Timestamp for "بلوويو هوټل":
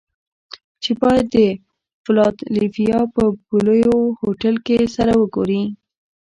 3.47-4.55